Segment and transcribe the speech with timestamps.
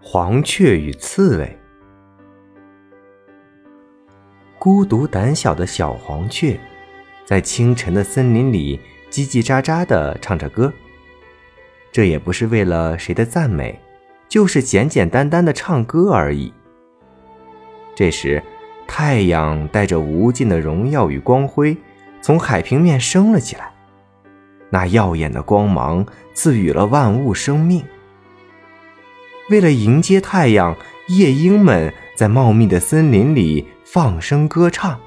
[0.00, 1.58] 黄雀与刺猬。
[4.58, 6.58] 孤独胆小的小黄雀，
[7.24, 8.80] 在清晨的森林里
[9.10, 10.72] 叽叽喳喳地唱着歌。
[11.90, 13.78] 这也不是为了谁的赞美，
[14.28, 16.52] 就是简简单单的唱歌而已。
[17.94, 18.42] 这时，
[18.86, 21.76] 太阳带着无尽的荣耀与光辉，
[22.20, 23.72] 从海平面升了起来。
[24.70, 27.84] 那耀眼的光芒赐予了万物生命。
[29.50, 30.76] 为了迎接太阳，
[31.08, 35.00] 夜莺们在茂密的森林里放声歌唱。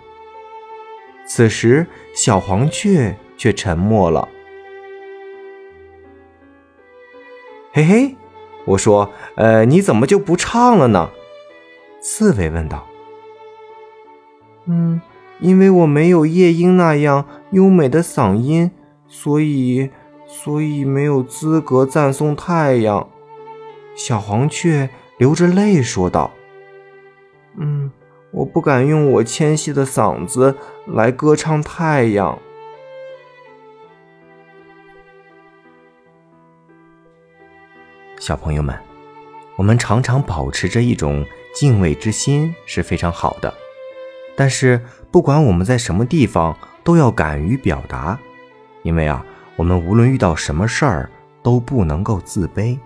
[1.28, 4.28] 此时，小黄雀却沉默了。
[7.72, 8.16] 嘿嘿，
[8.66, 11.10] 我说，呃，你怎么就不唱了呢？
[12.02, 12.88] 刺猬问道。
[14.66, 15.00] 嗯，
[15.40, 18.72] 因为我没有夜莺那样优美的嗓音，
[19.08, 19.92] 所以，
[20.28, 23.08] 所以没有资格赞颂太阳。
[24.04, 26.32] 小黄雀流着泪说道
[27.56, 27.92] ：“嗯，
[28.32, 32.40] 我不敢用我纤细的嗓子来歌唱太阳。”
[38.20, 38.76] 小朋友们，
[39.56, 43.54] 我们常常保持着一种敬畏之心是非常好的，
[44.36, 44.82] 但是
[45.12, 48.20] 不管我们在什么地方，都要敢于表达，
[48.82, 49.24] 因为啊，
[49.56, 51.08] 我们无论遇到什么事儿
[51.44, 52.80] 都不能够自卑。